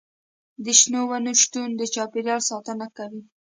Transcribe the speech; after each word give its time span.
د 0.63 0.65
شنو 0.79 1.01
ونو 1.09 1.31
شتون 1.41 1.69
د 1.79 1.81
چاپیریال 1.93 2.41
ساتنه 2.49 2.87
کوي. 2.97 3.21